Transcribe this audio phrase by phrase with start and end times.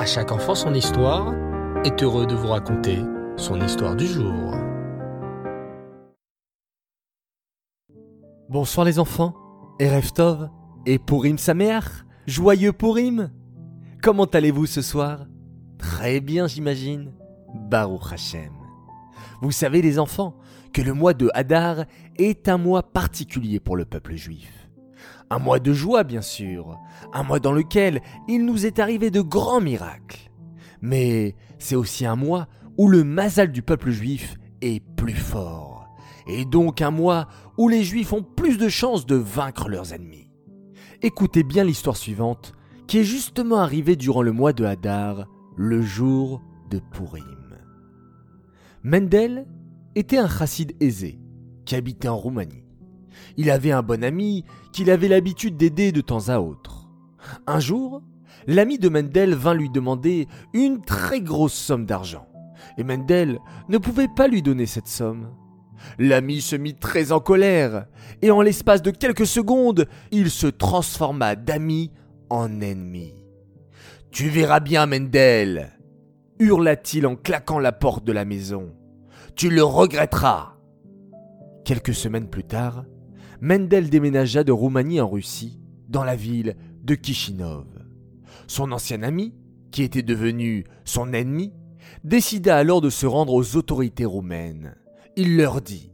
[0.00, 1.34] À chaque enfant son histoire
[1.84, 3.00] est heureux de vous raconter
[3.36, 4.54] son histoire du jour.
[8.48, 9.34] Bonsoir les enfants,
[9.78, 10.48] Erev Tov
[10.86, 13.30] et Purim Sameach, joyeux Purim
[14.02, 15.26] Comment allez-vous ce soir?
[15.76, 17.12] Très bien j'imagine,
[17.54, 18.54] Baruch Hashem.
[19.42, 20.34] Vous savez les enfants
[20.72, 21.84] que le mois de Hadar
[22.16, 24.69] est un mois particulier pour le peuple juif.
[25.32, 26.76] Un mois de joie, bien sûr,
[27.12, 30.30] un mois dans lequel il nous est arrivé de grands miracles.
[30.82, 35.88] Mais c'est aussi un mois où le mazal du peuple juif est plus fort,
[36.26, 40.30] et donc un mois où les juifs ont plus de chances de vaincre leurs ennemis.
[41.00, 42.52] Écoutez bien l'histoire suivante,
[42.88, 45.26] qui est justement arrivée durant le mois de Hadar,
[45.56, 47.56] le jour de Purim.
[48.82, 49.46] Mendel
[49.94, 51.20] était un chassid aisé
[51.66, 52.64] qui habitait en Roumanie.
[53.36, 56.88] Il avait un bon ami qu'il avait l'habitude d'aider de temps à autre.
[57.46, 58.02] Un jour,
[58.46, 62.26] l'ami de Mendel vint lui demander une très grosse somme d'argent,
[62.78, 65.34] et Mendel ne pouvait pas lui donner cette somme.
[65.98, 67.86] L'ami se mit très en colère,
[68.22, 71.90] et en l'espace de quelques secondes, il se transforma d'ami
[72.28, 73.14] en ennemi.
[74.10, 75.70] Tu verras bien, Mendel
[76.40, 78.74] hurla-t-il en claquant la porte de la maison.
[79.36, 80.56] Tu le regretteras.
[81.64, 82.84] Quelques semaines plus tard,
[83.42, 87.64] Mendel déménagea de Roumanie en Russie, dans la ville de Kishinov.
[88.46, 89.34] Son ancien ami,
[89.70, 91.54] qui était devenu son ennemi,
[92.04, 94.76] décida alors de se rendre aux autorités roumaines.
[95.16, 95.90] Il leur dit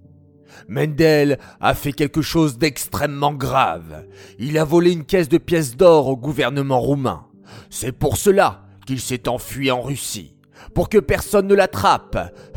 [0.69, 4.07] Mendel a fait quelque chose d'extrêmement grave.
[4.41, 7.27] Il a volé une caisse de pièces d'or au gouvernement roumain.
[7.71, 10.35] C'est pour cela qu'il s'est enfui en Russie,
[10.75, 12.17] pour que personne ne l'attrape.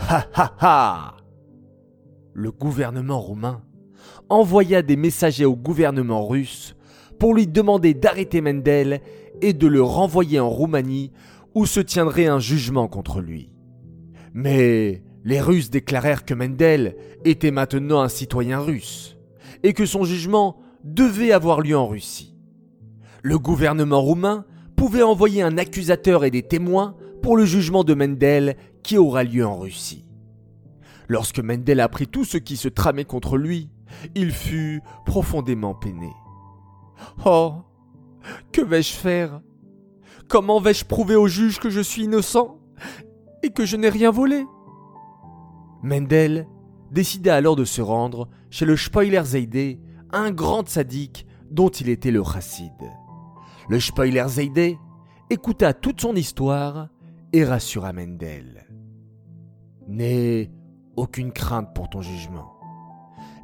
[0.10, 1.18] Ha ha ha
[2.34, 3.62] Le gouvernement roumain
[4.30, 6.76] envoya des messagers au gouvernement russe
[7.20, 9.02] pour lui demander d'arrêter Mendel
[9.42, 11.12] et de le renvoyer en Roumanie
[11.56, 13.52] où se tiendrait un jugement contre lui.
[14.34, 19.18] Mais les Russes déclarèrent que Mendel était maintenant un citoyen russe
[19.64, 22.36] et que son jugement devait avoir lieu en Russie.
[23.22, 24.46] Le gouvernement roumain
[24.78, 29.46] pouvait envoyer un accusateur et des témoins pour le jugement de Mendel qui aura lieu
[29.46, 30.06] en Russie.
[31.10, 33.70] Lorsque Mendel apprit tout ce qui se tramait contre lui,
[34.16, 36.12] il fut profondément peiné.
[37.26, 37.54] Oh
[38.52, 39.42] Que vais-je faire?
[40.28, 42.60] Comment vais-je prouver au juge que je suis innocent
[43.42, 44.46] et que je n'ai rien volé?
[45.82, 46.48] Mendel
[46.92, 49.80] décida alors de se rendre chez le Spoiler Zeide,
[50.12, 52.74] un grand sadique dont il était le chassid.
[53.70, 54.76] Le Spoiler Zeide
[55.30, 56.90] écouta toute son histoire
[57.34, 58.68] et rassura Mendel.
[59.88, 60.52] N'aie
[60.96, 62.59] aucune crainte pour ton jugement.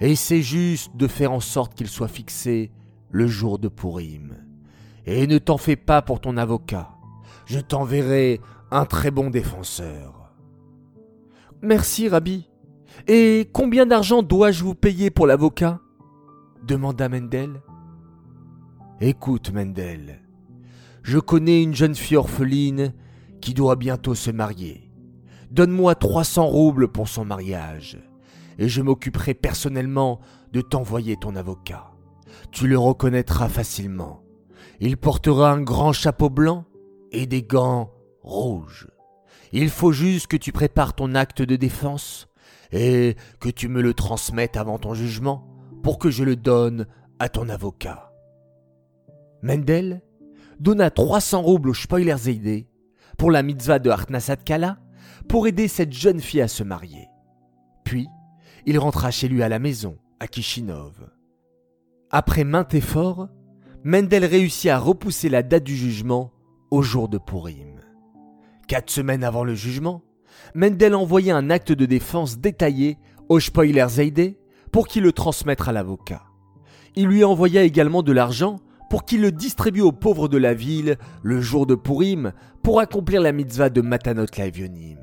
[0.01, 2.72] Et c'est juste de faire en sorte qu'il soit fixé
[3.11, 4.35] le jour de Pourim.
[5.06, 6.91] Et ne t'en fais pas pour ton avocat.
[7.45, 8.41] Je t'enverrai
[8.72, 10.33] un très bon défenseur.
[11.61, 12.50] Merci, Rabbi.
[13.07, 15.79] Et combien d'argent dois-je vous payer pour l'avocat?
[16.63, 17.62] demanda Mendel.
[19.00, 20.22] Écoute, Mendel,
[21.03, 22.94] je connais une jeune fille orpheline
[23.41, 24.89] qui doit bientôt se marier.
[25.51, 28.00] Donne-moi 300 roubles pour son mariage
[28.57, 30.19] et je m'occuperai personnellement
[30.51, 31.91] de t'envoyer ton avocat.
[32.51, 34.23] Tu le reconnaîtras facilement.
[34.79, 36.65] Il portera un grand chapeau blanc
[37.11, 38.88] et des gants rouges.
[39.51, 42.27] Il faut juste que tu prépares ton acte de défense
[42.71, 45.47] et que tu me le transmettes avant ton jugement
[45.83, 46.88] pour que je le donne
[47.19, 48.11] à ton avocat.
[49.41, 50.01] Mendel
[50.59, 52.67] donna 300 roubles au Spoiler
[53.17, 53.91] pour la mitzvah de
[54.44, 54.77] Kala
[55.29, 57.07] pour aider cette jeune fille à se marier.
[58.67, 61.11] Il rentra chez lui à la maison, à Kishinov.
[62.09, 63.29] Après maintes efforts,
[63.83, 66.31] Mendel réussit à repousser la date du jugement
[66.71, 67.79] au jour de Purim.
[68.67, 70.01] Quatre semaines avant le jugement,
[70.55, 72.97] Mendel envoya un acte de défense détaillé
[73.29, 74.35] au Spoiler Zeide
[74.71, 76.23] pour qu'il le transmette à l'avocat.
[76.95, 78.57] Il lui envoya également de l'argent
[78.89, 82.33] pour qu'il le distribue aux pauvres de la ville le jour de Purim
[82.63, 84.97] pour accomplir la mitzvah de Matanot Laevionim.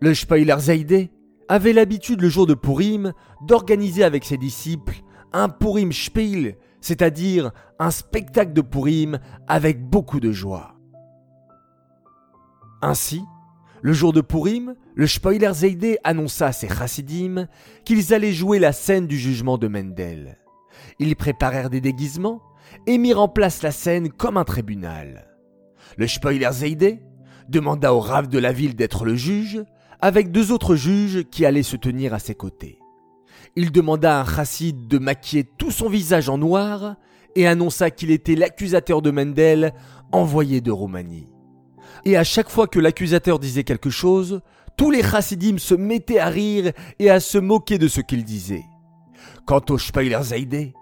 [0.00, 1.08] Le Spoiler Zeide
[1.48, 3.12] avait l'habitude le jour de Purim
[3.42, 5.02] d'organiser avec ses disciples
[5.32, 9.18] un Purim Spiel, c'est-à-dire un spectacle de Purim
[9.48, 10.76] avec beaucoup de joie.
[12.82, 13.22] Ainsi,
[13.82, 17.48] le jour de Purim, le Spoiler Zeide annonça à ses chassidim
[17.84, 20.38] qu'ils allaient jouer la scène du jugement de Mendel.
[20.98, 22.40] Ils préparèrent des déguisements
[22.86, 25.26] et mirent en place la scène comme un tribunal.
[25.96, 26.98] Le Spoiler Zeide
[27.48, 29.62] demanda au rave de la ville d'être le juge
[30.04, 32.78] avec deux autres juges qui allaient se tenir à ses côtés.
[33.56, 36.96] Il demanda à un chassid de maquiller tout son visage en noir
[37.34, 39.72] et annonça qu'il était l'accusateur de Mendel
[40.12, 41.32] envoyé de Roumanie.
[42.04, 44.42] Et à chaque fois que l'accusateur disait quelque chose,
[44.76, 48.66] tous les chassidim se mettaient à rire et à se moquer de ce qu'il disait.
[49.46, 50.74] Quant au Speiler Zaide,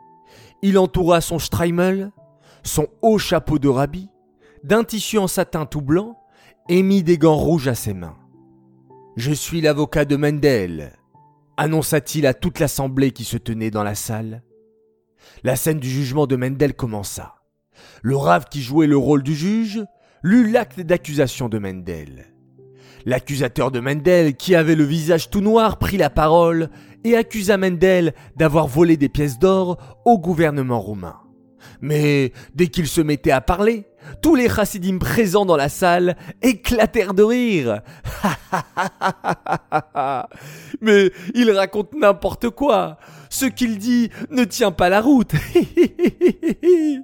[0.62, 2.10] il entoura son streimel,
[2.64, 4.08] son haut chapeau de rabbi,
[4.64, 6.18] d'un tissu en satin tout blanc,
[6.68, 8.16] et mit des gants rouges à ses mains.
[9.16, 10.94] Je suis l'avocat de Mendel,
[11.58, 14.42] annonça-t-il à toute l'assemblée qui se tenait dans la salle.
[15.44, 17.34] La scène du jugement de Mendel commença.
[18.00, 19.84] Le rave qui jouait le rôle du juge
[20.22, 22.32] lut l'acte d'accusation de Mendel.
[23.04, 26.70] L'accusateur de Mendel, qui avait le visage tout noir, prit la parole
[27.04, 29.76] et accusa Mendel d'avoir volé des pièces d'or
[30.06, 31.20] au gouvernement roumain.
[31.82, 33.84] Mais dès qu'il se mettait à parler,
[34.20, 37.82] tous les chassidim présents dans la salle éclatèrent de rire.
[40.80, 42.98] Mais il raconte n'importe quoi.
[43.30, 45.32] Ce qu'il dit ne tient pas la route.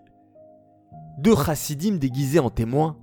[1.18, 2.96] Deux chassidim déguisés en témoins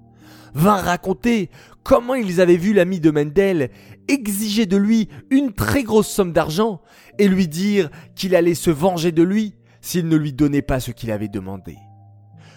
[0.56, 1.50] vint raconter
[1.84, 3.70] comment ils avaient vu l'ami de Mendel
[4.08, 6.82] exiger de lui une très grosse somme d'argent
[7.20, 10.92] et lui dire qu'il allait se venger de lui s'il ne lui donnait pas ce
[10.92, 11.78] qu'il avait demandé.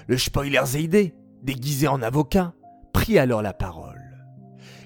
[0.07, 1.13] Le Spoiler Zeide,
[1.43, 2.55] déguisé en avocat,
[2.93, 4.03] prit alors la parole.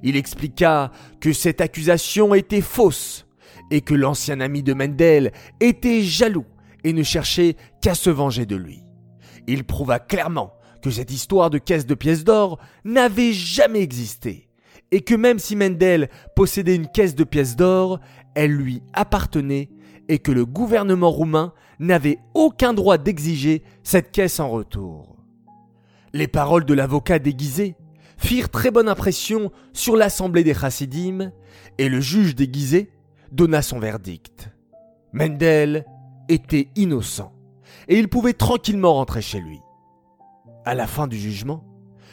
[0.02, 0.90] Il expliqua
[1.20, 3.26] que cette accusation était fausse
[3.70, 6.46] et que l'ancien ami de Mendel était jaloux
[6.84, 8.82] et ne cherchait qu'à se venger de lui.
[9.46, 10.52] Il prouva clairement
[10.82, 14.48] que cette histoire de caisse de pièces d'or n'avait jamais existé,
[14.90, 18.00] et que même si Mendel possédait une caisse de pièces d'or,
[18.34, 19.70] elle lui appartenait
[20.08, 25.11] et que le gouvernement roumain n'avait aucun droit d'exiger cette caisse en retour.
[26.14, 27.74] Les paroles de l'avocat déguisé
[28.18, 31.32] firent très bonne impression sur l'assemblée des chassidim,
[31.78, 32.90] et le juge déguisé
[33.30, 34.50] donna son verdict.
[35.12, 35.86] Mendel
[36.28, 37.32] était innocent,
[37.88, 39.58] et il pouvait tranquillement rentrer chez lui.
[40.64, 41.64] À la fin du jugement,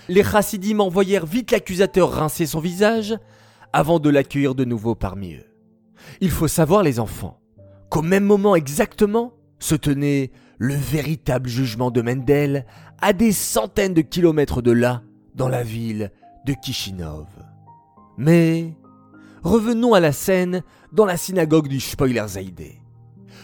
[0.08, 3.18] les chassidim envoyèrent vite l'accusateur rincer son visage
[3.74, 5.46] avant de l'accueillir de nouveau parmi eux.
[6.22, 7.40] Il faut savoir, les enfants,
[7.90, 12.66] qu'au même moment exactement se tenait le véritable jugement de Mendel
[13.02, 15.02] à des centaines de kilomètres de là,
[15.34, 16.12] dans la ville
[16.46, 17.28] de Kishinov.
[18.18, 18.76] Mais
[19.42, 20.62] revenons à la scène
[20.92, 22.74] dans la synagogue du Spoilerzeide.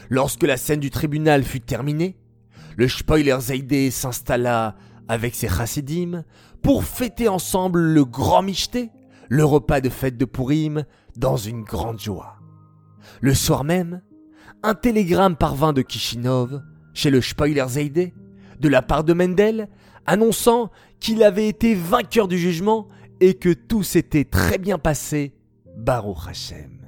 [0.10, 2.18] Lorsque la scène du tribunal fut terminée,
[2.76, 4.76] le Spoilerzeide s'installa
[5.08, 6.26] avec ses chassidim
[6.62, 8.92] pour fêter ensemble le grand michté,
[9.30, 10.84] le repas de fête de Purim,
[11.16, 12.36] dans une grande joie.
[13.22, 14.02] Le soir même,
[14.64, 16.62] un télégramme parvint de Kishinov,
[16.96, 18.12] chez le Spoilerzeide,
[18.60, 19.68] de la part de Mendel,
[20.08, 22.88] annonçant qu'il avait été vainqueur du jugement
[23.20, 25.36] et que tout s'était très bien passé,
[25.78, 26.80] Baruch Hashem.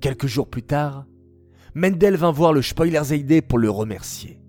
[0.00, 1.06] Quelques jours plus tard,
[1.74, 4.40] Mendel vint voir le Spoilerzeide pour le remercier.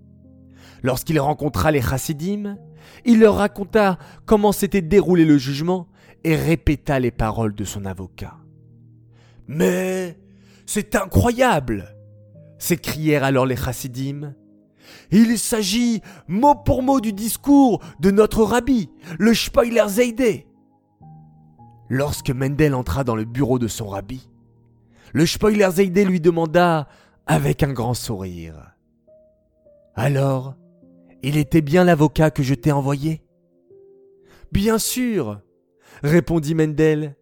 [0.82, 2.56] Lorsqu'il rencontra les chassidim,
[3.04, 5.88] il leur raconta comment s'était déroulé le jugement
[6.22, 8.36] et répéta les paroles de son avocat.
[9.48, 10.18] Mais
[10.66, 11.94] c'est incroyable
[12.60, 14.34] s'écrièrent alors les chassidim.
[15.10, 20.44] Il s'agit mot pour mot du discours de notre rabbi, le Spoiler Zeide.
[21.88, 24.30] Lorsque Mendel entra dans le bureau de son rabbi,
[25.12, 26.88] le Spoiler Zeide lui demanda
[27.26, 28.76] avec un grand sourire.
[29.94, 30.54] Alors,
[31.22, 33.22] il était bien l'avocat que je t'ai envoyé?
[34.52, 35.40] Bien sûr,
[36.02, 37.16] répondit Mendel.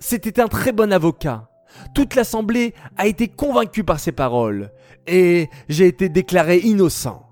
[0.00, 1.48] C'était un très bon avocat.
[1.94, 4.72] Toute l'assemblée a été convaincue par ses paroles,
[5.06, 7.24] et j'ai été déclaré innocent.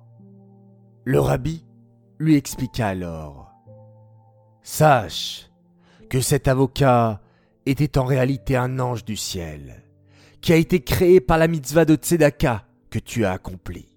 [1.04, 1.64] Le rabbi
[2.18, 3.52] lui expliqua alors.
[4.62, 5.50] Sache
[6.08, 7.20] que cet avocat
[7.66, 9.82] était en réalité un ange du ciel,
[10.40, 13.96] qui a été créé par la mitzvah de Tzedaka que tu as accomplie.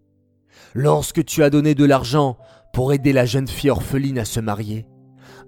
[0.73, 2.37] Lorsque tu as donné de l'argent
[2.73, 4.85] pour aider la jeune fille orpheline à se marier,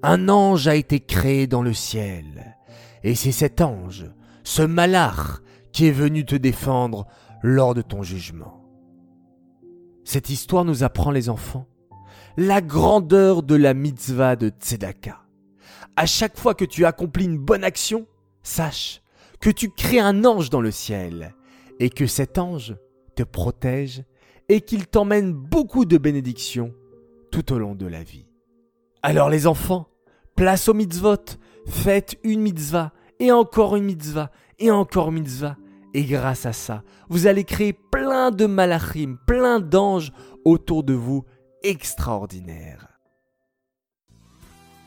[0.03, 2.57] un ange a été créé dans le ciel,
[3.03, 4.05] et c'est cet ange,
[4.43, 7.07] ce malach, qui est venu te défendre
[7.41, 8.61] lors de ton jugement.
[10.03, 11.67] Cette histoire nous apprend, les enfants,
[12.37, 15.21] la grandeur de la mitzvah de Tzedaka.
[15.95, 18.07] À chaque fois que tu accomplis une bonne action,
[18.43, 19.01] sache
[19.39, 21.35] que tu crées un ange dans le ciel
[21.79, 22.75] et que cet ange
[23.15, 24.03] te protège
[24.49, 26.73] et qu'il t'emmène beaucoup de bénédictions
[27.31, 28.27] tout au long de la vie.
[29.01, 29.87] Alors les enfants,
[30.35, 35.55] place au mitzvot, faites une mitzvah et encore une mitzvah et encore une mitzvah
[35.93, 40.11] et grâce à ça, vous allez créer plein de malachim, plein d'anges
[40.43, 41.23] autour de vous
[41.63, 42.87] extraordinaires.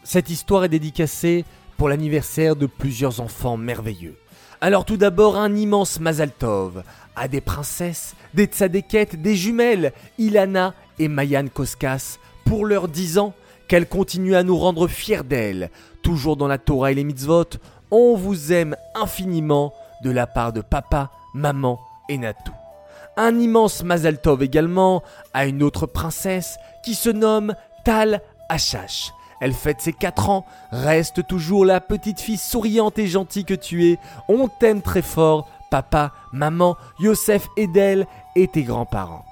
[0.02, 1.44] Cette histoire est dédicacée
[1.76, 4.16] pour l'anniversaire de plusieurs enfants merveilleux.
[4.60, 6.82] Alors tout d'abord un immense Mazal Tov
[7.14, 13.34] à des princesses, des tzadékettes, des jumelles, Ilana et Mayan Koskas, pour leurs 10 ans,
[13.68, 15.70] qu'elle continue à nous rendre fiers d'elle,
[16.02, 17.44] toujours dans la Torah et les mitzvot.
[17.96, 19.72] On vous aime infiniment
[20.02, 22.50] de la part de papa, maman et Natou.
[23.16, 29.12] Un immense Mazal Tov également à une autre princesse qui se nomme Tal Achash.
[29.40, 33.92] Elle fête ses 4 ans, reste toujours la petite fille souriante et gentille que tu
[33.92, 33.98] es.
[34.28, 39.24] On t'aime très fort, papa, maman, Yosef, Edel et tes grands-parents.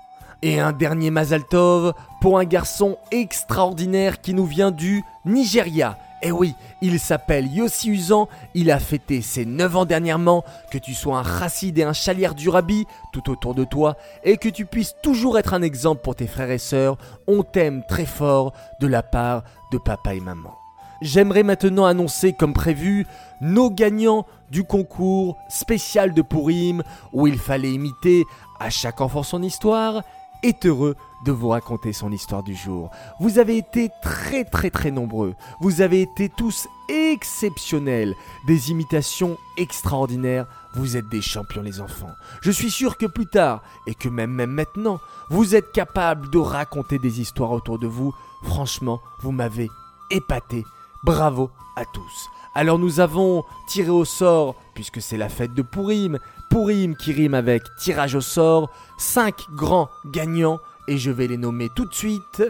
[0.42, 5.98] Et un dernier Mazal Tov pour un garçon extraordinaire qui nous vient du Nigeria.
[6.24, 10.94] Eh oui, il s'appelle Yossi Usan, il a fêté ses 9 ans dernièrement, que tu
[10.94, 14.64] sois un chassid et un chalière du rabbi tout autour de toi, et que tu
[14.64, 18.86] puisses toujours être un exemple pour tes frères et sœurs, on t'aime très fort de
[18.86, 20.56] la part de papa et maman.
[21.00, 23.04] J'aimerais maintenant annoncer comme prévu
[23.40, 28.22] nos gagnants du concours spécial de Purim où il fallait imiter
[28.60, 30.04] à chaque enfant son histoire
[30.42, 32.90] est heureux de vous raconter son histoire du jour.
[33.20, 35.34] Vous avez été très très très nombreux.
[35.60, 38.14] Vous avez été tous exceptionnels.
[38.46, 40.46] Des imitations extraordinaires.
[40.74, 42.10] Vous êtes des champions les enfants.
[42.40, 44.98] Je suis sûr que plus tard, et que même maintenant,
[45.30, 48.14] vous êtes capables de raconter des histoires autour de vous.
[48.42, 49.68] Franchement, vous m'avez
[50.10, 50.64] épaté.
[51.04, 52.28] Bravo à tous.
[52.54, 56.18] Alors nous avons tiré au sort, puisque c'est la fête de Pourim,
[56.48, 61.68] Pourim qui rime avec tirage au sort, 5 grands gagnants, et je vais les nommer
[61.74, 62.42] tout de suite.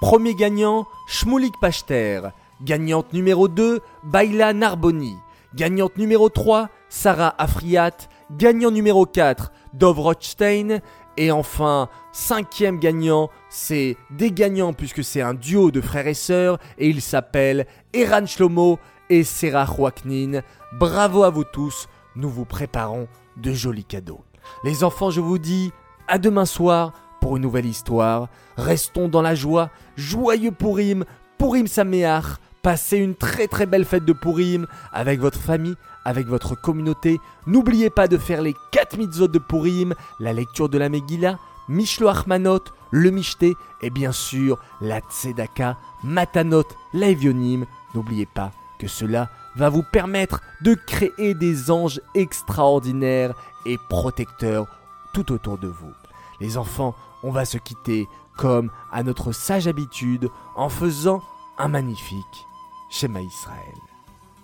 [0.00, 2.22] Premier gagnant, Shmulik Pachter.
[2.62, 5.16] Gagnante numéro 2, Baila Narboni.
[5.54, 7.96] Gagnante numéro 3, Sarah Afriat.
[8.30, 10.80] Gagnant numéro 4, Dov Rothstein.
[11.16, 16.58] Et enfin, cinquième gagnant, c'est des gagnants puisque c'est un duo de frères et sœurs
[16.78, 18.78] et ils s'appellent Eran Shlomo
[19.10, 20.42] et Serah Waknin.
[20.72, 23.06] Bravo à vous tous, nous vous préparons
[23.36, 24.24] de jolis cadeaux.
[24.64, 25.72] Les enfants, je vous dis
[26.08, 28.28] à demain soir pour une nouvelle histoire.
[28.56, 31.04] Restons dans la joie, joyeux Pourim,
[31.38, 32.38] Pourim Saméach.
[32.62, 37.20] Passez une très très belle fête de Pourim avec votre famille, avec votre communauté.
[37.46, 42.26] N'oubliez pas de faire les 4 mitzvot de Purim, la lecture de la Megillah, Mishloach
[42.26, 47.66] Manot, le Mishté et bien sûr la Tzedaka, Matanot, l'Evionim.
[47.94, 53.34] N'oubliez pas que cela va vous permettre de créer des anges extraordinaires
[53.66, 54.66] et protecteurs
[55.12, 55.92] tout autour de vous.
[56.40, 61.22] Les enfants, on va se quitter comme à notre sage habitude en faisant
[61.56, 62.46] un magnifique
[62.90, 63.78] Shema Israël.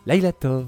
[0.06, 0.66] Laila Tov